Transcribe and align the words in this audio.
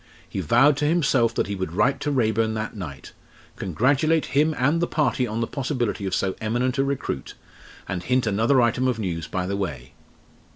He 0.27 0.39
vowed 0.39 0.77
to 0.77 0.85
himself 0.87 1.35
that 1.35 1.45
he 1.45 1.53
would 1.53 1.73
write 1.73 1.99
to 1.99 2.09
Raeburn 2.11 2.55
that 2.55 2.75
night, 2.75 3.13
congratulate 3.55 4.25
him 4.25 4.55
and 4.57 4.81
the 4.81 4.87
party 4.87 5.27
on 5.27 5.41
the 5.41 5.45
possibility 5.45 6.07
of 6.07 6.15
so 6.15 6.35
eminent 6.41 6.79
a 6.79 6.83
recruit 6.83 7.35
and 7.87 8.01
hint 8.01 8.25
another 8.25 8.63
item 8.63 8.87
of 8.87 8.97
news 8.97 9.27
by 9.27 9.45
the 9.45 9.55
way. 9.55 9.93